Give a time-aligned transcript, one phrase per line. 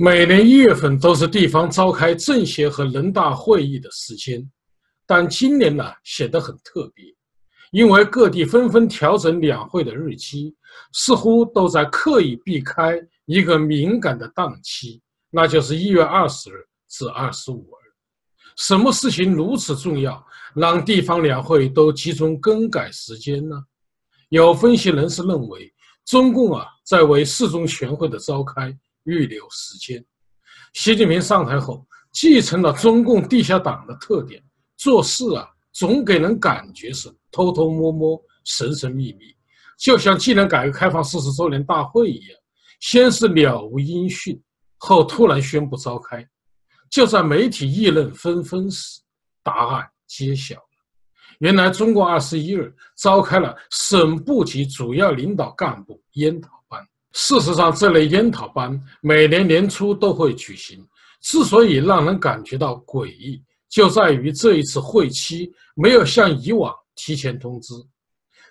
[0.00, 4.48] 每年一月份都是地方召开政协和人大会议的时间，
[5.04, 7.04] 但今年呢显得很特别，
[7.72, 10.54] 因为各地纷纷调整两会的日期，
[10.92, 17.90] 似乎都在刻意避开一个敏感的档期，那就是一月二十日至二十五日。
[18.56, 23.60] 什么事情如此重要，让地方两会都集中更改时间呢？
[24.28, 25.74] 有分析人士认为，
[26.06, 28.72] 中共啊在为四中全会的召开。
[29.08, 30.04] 预留时间。
[30.74, 34.42] 习近平上台后，继承了中共地下党的特点，
[34.76, 39.34] 做事啊总给人感觉是偷偷摸摸、神神秘秘，
[39.78, 42.38] 就像纪念改革开放四十周年大会一样，
[42.80, 44.38] 先是了无音讯，
[44.76, 46.26] 后突然宣布召开。
[46.90, 49.00] 就在媒体议论纷纷时，
[49.42, 50.62] 答案揭晓了：
[51.38, 56.57] 原来中共二十一日召开了省部级主要领导干部研讨。
[57.12, 60.86] 事实上，这类研讨班每年年初都会举行。
[61.20, 67.74] 之所以让人感觉到诡异，就在于这一次会期没有像以往提前通知。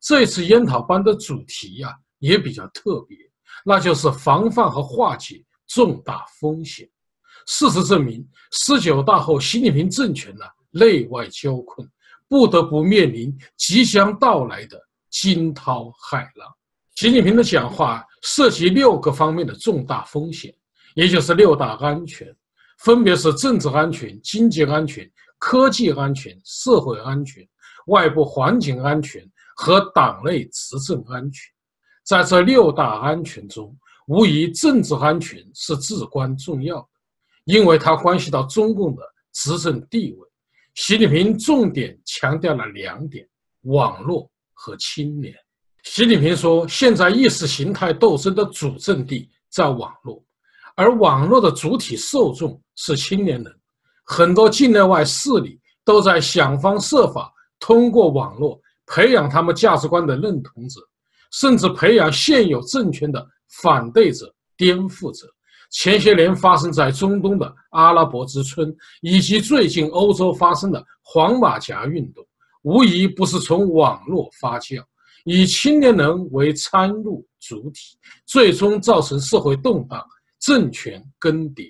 [0.00, 3.16] 这一次研讨班的主题呀也比较特别，
[3.64, 6.88] 那就是防范和化解重大风险。
[7.46, 11.90] 事实证明，十九大后，习近平政权呢内外交困，
[12.28, 16.54] 不得不面临即将到来的惊涛骇浪。
[17.00, 20.54] 习近平的讲话涉及六个方面的重大风险，
[20.94, 22.30] 也就是六大安全，
[22.80, 27.42] 分别是政治安全、经济安全、科技安全、社会安全、
[27.86, 29.26] 外部环境安全
[29.56, 31.50] 和党内执政安全。
[32.04, 33.74] 在这六大安全中，
[34.06, 36.88] 无疑政治安全是至关重要的，
[37.44, 40.28] 因为它关系到中共的执政地位。
[40.74, 43.26] 习近平重点强调了两点：
[43.62, 45.34] 网络和青年。
[45.92, 50.22] 习近平说：“现在意识形态斗争的主阵地在网络，
[50.76, 53.52] 而网络的主体受众是青年人。
[54.04, 58.56] 很多境内外势力都在想方设法通过网络
[58.86, 60.80] 培养他们价值观的认同者，
[61.32, 63.26] 甚至培养现有政权的
[63.60, 65.26] 反对者、颠覆者。
[65.72, 72.24] 前些年发生在中东的阿拉伯之春，以及最近欧洲发生的黄马甲运动，
[72.62, 74.80] 无疑不是从网络发酵。”
[75.24, 80.04] 以青年人为参入主体，最终造成社会动荡、
[80.38, 81.68] 政权更迭。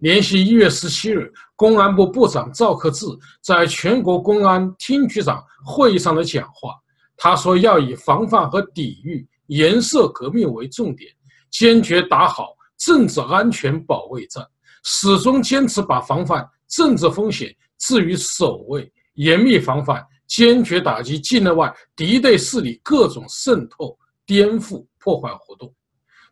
[0.00, 3.06] 联系一月十七日，公安部部长赵克志
[3.40, 6.74] 在全国公安厅局长会议上的讲话，
[7.16, 11.08] 他说要以防范和抵御颜色革命为重点，
[11.50, 14.44] 坚决打好政治安全保卫战，
[14.82, 20.04] 始终坚持把防范政治风险置于首位，严密防范。
[20.32, 23.94] 坚决打击境内外敌对势力各种渗透、
[24.24, 25.70] 颠覆、破坏活动。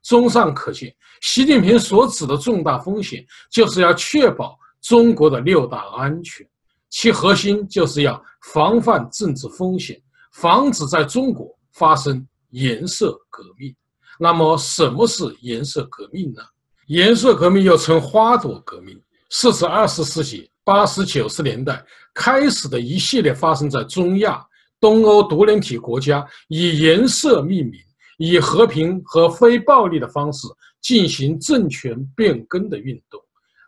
[0.00, 0.90] 综上可见，
[1.20, 6.48] 习近平所指的重大风险，就是要确保中国的六大安全，
[6.88, 8.18] 其核心就是要
[8.54, 10.00] 防范政治风险，
[10.32, 13.76] 防止在中国发生颜色革命。
[14.18, 16.42] 那么，什么是颜色革命呢？
[16.86, 21.84] 颜色革命又称花朵革命，是指二十世纪八十九十年代。
[22.14, 24.40] 开始的一系列发生在中亚、
[24.78, 27.80] 东欧独联体国家以颜色命名、
[28.18, 30.46] 以和平和非暴力的方式
[30.80, 33.20] 进行政权变更的运动，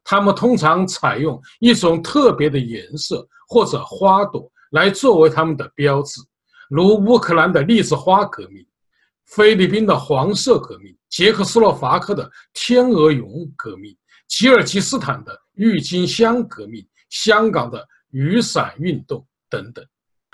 [0.05, 6.21] 他们通常采用一种特别的颜色或者花朵来作为他们的标志，
[6.71, 8.65] 如乌克兰的栗子花革命、
[9.27, 13.93] 菲律宾的黄色革命、捷克斯洛伐克的天鹅绒革命、
[14.29, 17.87] 吉尔吉斯斯坦的郁金香革命、香港的。
[18.13, 19.83] 雨伞运动等等，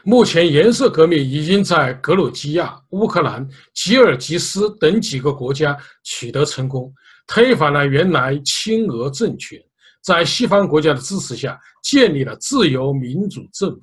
[0.02, 6.92] 目前颜色革命已经在格鲁吉亚、乌克兰、吉尔吉斯等几个国家取得成功，
[7.24, 9.62] 推翻了原来亲俄政权，
[10.02, 13.80] 在西方国家的支持下建立了自由民主政府。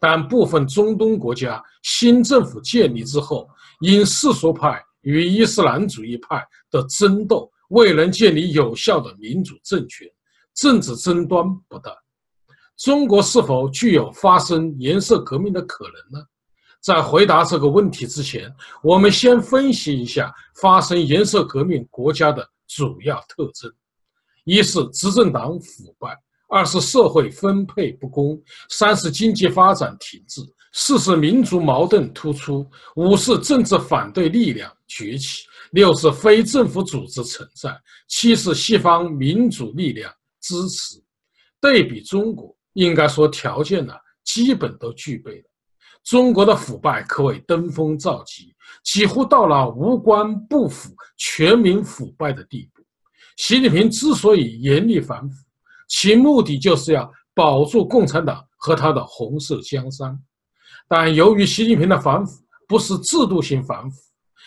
[0.00, 3.48] 但部分中东国家新政府建立之后，
[3.78, 10.08] 因世俗派与伊斯兰主义派的争斗，未能建立有效的民主政权，
[10.56, 11.94] 政治争端不断。
[12.80, 16.26] 中国是否具有发生颜色革命的可能呢？
[16.80, 18.50] 在回答这个问题之前，
[18.82, 20.32] 我们先分析一下
[20.62, 23.70] 发生颜色革命国家的主要特征：
[24.44, 26.16] 一是执政党腐败，
[26.48, 30.40] 二是社会分配不公，三是经济发展停滞，
[30.72, 32.66] 四是民族矛盾突出，
[32.96, 37.78] 五是政治反对力量崛起，六是非政府组织存在，
[38.08, 40.10] 七是西方民主力量
[40.40, 40.98] 支持。
[41.60, 42.56] 对比中国。
[42.74, 43.94] 应该说，条件呢
[44.24, 45.44] 基本都具备了。
[46.02, 52.82] 中国的腐败可谓登峰造极，几乎到了无官不腐、全民腐败的地步。
[53.36, 55.36] 习近平之所以严厉反腐，
[55.88, 60.18] 其目的就是要保住共产党和他的红色江山。
[60.88, 64.00] 但由于习近平的反腐不是制度性反腐，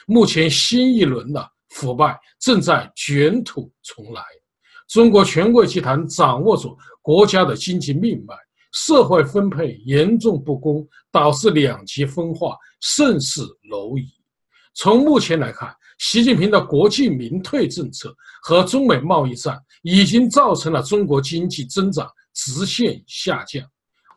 [0.07, 4.23] 目前新一轮的腐败正在卷土重来。
[4.87, 8.35] 中国权贵集团掌握着国家的经济命脉，
[8.71, 14.07] 社会分配严重不公，导致两极分化，盛世蝼蚁。
[14.75, 23.63] 从目前来看，习近平的国进民退政策和中美贸易战已经造成了中国经济增长直线下降，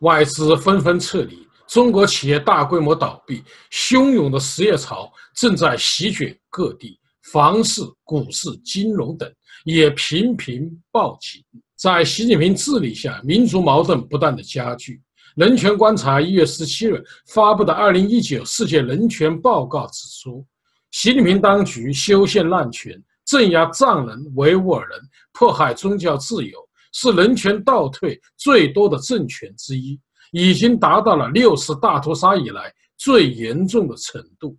[0.00, 6.98] 外资纷纷撤离，中国企业大规模倒闭，汹涌的失业潮正在席卷各地，
[7.30, 9.30] 房市、股市、金融等
[9.66, 11.42] 也频频报警。
[11.74, 15.02] 在习近平治理下，民族矛盾不断的加剧。
[15.34, 20.46] 人权观察一月十七日发布的《二零一九世界人权报告》指出，
[20.92, 25.00] 习近平当局修宪滥权、镇压藏人、维吾尔人、
[25.32, 26.56] 迫害宗教自由，
[26.92, 29.98] 是人权倒退最多的政权之一，
[30.30, 34.56] 已经达到了六次大屠杀以来最严重的程度。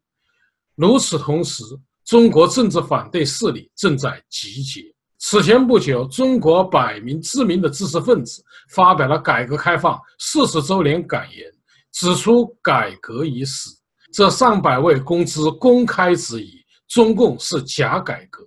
[0.75, 1.63] 与此同时，
[2.03, 4.93] 中国政治反对势力正在集结。
[5.19, 11.51] 此前不久，中国百名知名的知识分子发表了改革开放四十周年感言，
[11.91, 13.75] 指出改革已死。
[14.13, 18.43] 这上百位公知公开质疑中共是假改革。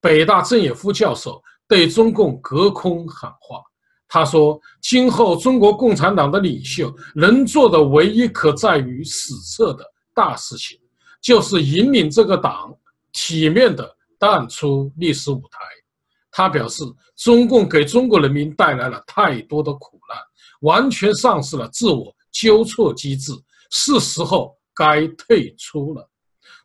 [0.00, 3.60] 北大郑也夫教授对中共隔空喊话，
[4.06, 9.84] 他说：“今后中国共产党的领袖能做的唯一可在于史册的
[10.14, 10.78] 大事情，
[11.20, 12.72] 就是引领这个党
[13.12, 15.58] 体面的淡出历史舞台。”
[16.36, 16.82] 他表示，
[17.16, 20.18] 中共给中国人民带来了太多的苦难，
[20.62, 23.30] 完全丧失了自我纠错机制，
[23.70, 26.10] 是时候该退出了。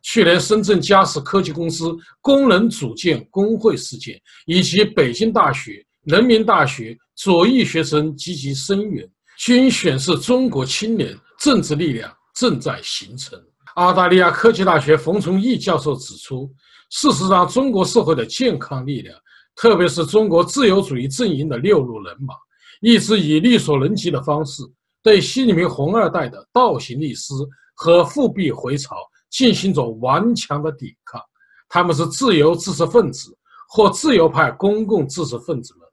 [0.02, 9.08] 去年深圳嘉实科技公司工人组建工会事件，以及北京大学、人民大学左翼学生积极声援，
[9.38, 13.40] 均显示中国青年政治力量正在形成。
[13.76, 16.52] 澳大利亚科技大学冯崇义教授指出，
[16.90, 19.16] 事实上，中国社会的健康力量。
[19.56, 22.34] 特别是中国自由主义阵营的六路人马，
[22.80, 24.62] 一直以力所能及的方式
[25.02, 27.34] 对习近平“红二代”的倒行逆施
[27.74, 28.96] 和复辟回潮
[29.30, 31.20] 进行着顽强的抵抗。
[31.68, 33.36] 他们是自由知识分子
[33.68, 35.86] 或自由派公共知识分子们、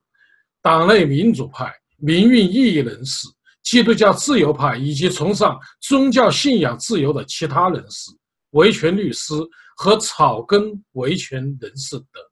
[0.62, 3.28] 党内民主派、民运异议人士、
[3.64, 8.12] 基督教自由派以及崇尚宗教信仰自由的其他人士、
[8.52, 9.34] 维权律师
[9.76, 12.24] 和草根维权人士等。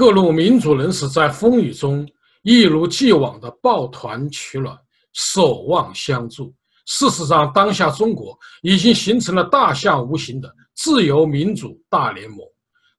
[0.00, 2.08] 各路民主人士在风雨中
[2.40, 4.74] 一如既往的抱团取暖，
[5.12, 6.50] 守望相助。
[6.86, 12.38] 事实上，当下中国已经形成了大象无形的自由民主大联盟，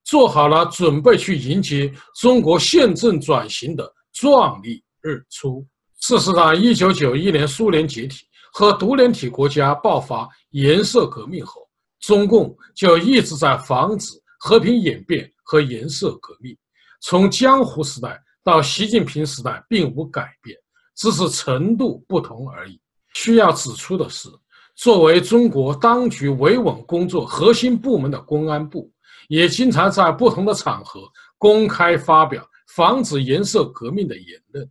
[0.04, 5.66] 做好了准备去迎接中国宪政转型的壮丽日出。
[6.02, 11.68] 事实上，一九九一年苏联解体和独联体国家爆发颜色革命后，
[12.00, 16.56] 中共就一直在防止和平演变和颜色革命。
[17.02, 20.56] 从江湖时代到习近平时代，并无改变，
[20.96, 22.80] 只是程度不同而已。
[23.16, 24.30] 需要指出的是，
[24.76, 28.90] 作为中国当局维稳工作核心部门的公安部，
[29.28, 31.02] 也经常在不同的场合
[31.38, 34.70] 公开发表防止颜色革命的言论。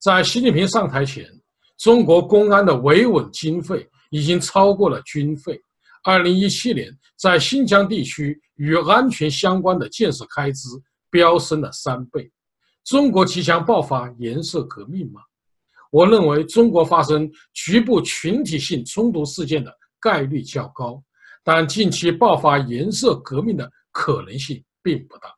[0.00, 1.24] 在习近平上台前，
[1.78, 5.58] 中国公安的维稳经费已经超过了军费。
[6.02, 10.68] 二零一七年，在新疆地区与安全相关的建设开支。
[11.10, 12.30] 飙升了三倍，
[12.84, 15.20] 中国即将爆发颜色革命吗？
[15.90, 21.02] 我认为中国发生局部群体性冲突事件的概率较高，
[21.42, 25.34] 但近期爆发颜色革命的可能性并不大。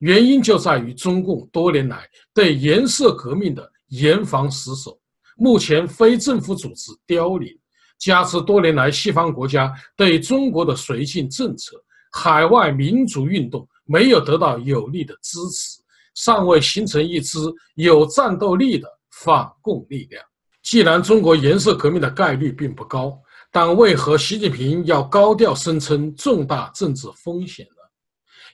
[0.00, 5.00] 原因就在于中共多年来对颜色革命的严防死守，
[5.36, 7.56] 目前非政府组织凋零，
[7.98, 11.76] 加之多年来西方国家对中国的绥靖政策，
[12.10, 13.68] 海外民主运动。
[13.92, 15.82] 没有得到有力的支持，
[16.14, 17.38] 尚未形成一支
[17.74, 20.24] 有战斗力的反共力量。
[20.62, 23.20] 既然中国颜色革命的概率并不高，
[23.50, 27.82] 但为何习近平要高调声称重大政治风险呢？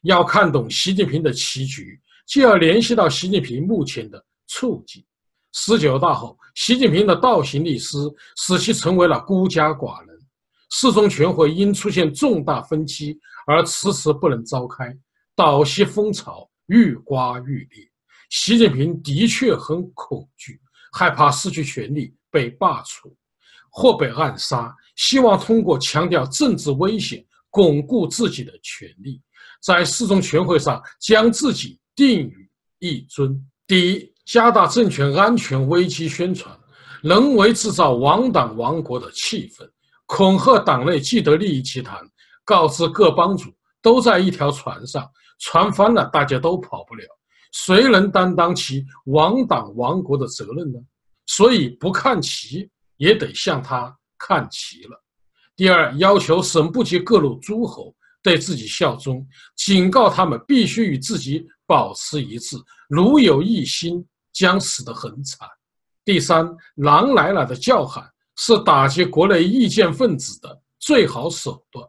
[0.03, 5.05] 要看懂习近平的棋局，就要联系到习近平目前的处境。
[5.53, 7.97] 十九大后，习近平的倒行逆施
[8.37, 10.19] 使其成为了孤家寡人，
[10.71, 13.17] 四中全会因出现重大分歧
[13.47, 14.97] 而迟迟不能召开。
[15.39, 17.89] 倒吸风潮愈刮愈烈，
[18.29, 23.09] 习近平的确很恐惧，害怕失去权力被罢黜
[23.71, 29.23] 或被暗杀，希望通过强调政治危险巩固自己的权利，
[29.63, 33.41] 在四中全会上将自己定于一尊。
[33.65, 36.53] 第一，加大政权安全危机宣传，
[37.01, 39.65] 人为制造亡党亡国的气氛，
[40.05, 41.97] 恐吓党内既得利益集团，
[42.45, 47.05] 告知各帮主都在一条船上，船翻了大家都跑不了，
[47.53, 50.79] 谁能担当起亡党亡国的责任呢？
[51.27, 55.05] 所以不看齐也得向他看齐了。
[55.55, 59.27] 第二，要求省部级各路诸侯对自己效忠，
[59.57, 62.57] 警告他们必须与自己保持一致，
[62.89, 65.49] 如有异心，将死得很惨。
[66.05, 71.87] 第三，狼来了的叫喊是打击国内意见分子的最好手段，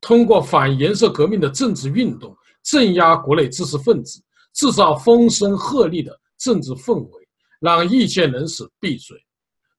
[0.00, 4.22] 通过反颜色革命的政治运动镇压国内知识分子，
[4.54, 7.28] 制造风声鹤唳的政治氛围。
[7.60, 9.22] 让意见人士闭嘴。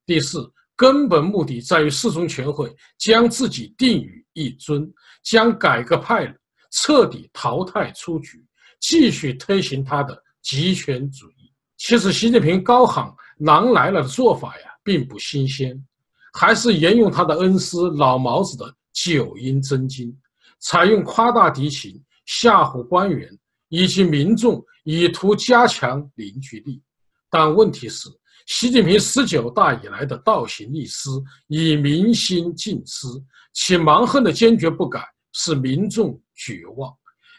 [0.06, 4.88] 第四，根本目的在于四中全会将自己定于一尊，
[5.24, 6.32] 将改革派
[6.70, 8.46] 彻底淘汰出局，
[8.78, 11.52] 继续推行他的极权主义。
[11.76, 13.12] 其实，习近平高喊
[13.44, 15.76] “狼来了”的做法呀，并不新鲜，
[16.32, 20.16] 还是沿用他的恩师老毛子的九阴真经，
[20.60, 22.00] 采用夸大敌情、
[22.32, 23.28] 吓唬官员
[23.68, 26.82] 以及民众，以图加强凝聚力。
[27.28, 28.08] 但问题是，
[28.46, 31.10] 习近平十九大以来的倒行逆施，
[31.48, 33.06] 以民心尽失，
[33.52, 36.90] 其蛮横的坚决不改，使民众绝望。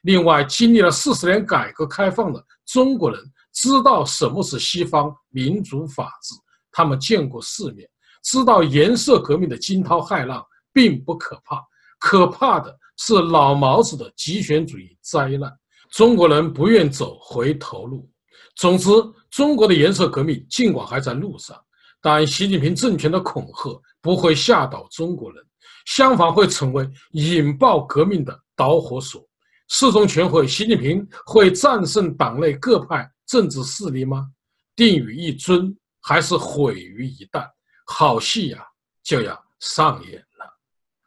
[0.04, 3.20] 另外，经历了四十年改革开放的中国人，
[3.52, 6.36] 知道什么是西方民主法治，
[6.72, 7.90] 他们见过世面，
[8.24, 11.60] 知道颜色革命的惊涛骇浪并不可怕，
[12.00, 15.52] 可怕的是老毛子的极权主义灾难。
[15.92, 18.10] 中国人不愿走回头路。
[18.56, 18.90] 总之，
[19.30, 21.62] 中国的颜色革命尽管还在路上，
[22.02, 25.44] 但习近平政权的恐吓不会吓倒中国人，
[25.86, 29.22] 相反会成为引爆革命的导火索。
[29.68, 34.30] 四中全会，习近平会战胜党内各派政治势力吗？
[34.78, 37.46] 定于一尊，还是毁于一旦？
[37.86, 38.66] 好戏呀，
[39.04, 40.24] 就要上演。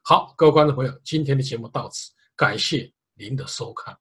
[0.08, 3.92] 好，各位观众朋友，今天的节目到此，感谢您的收看。